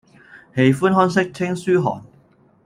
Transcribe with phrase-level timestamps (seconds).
[0.55, 2.03] 喜欢看色情书刊。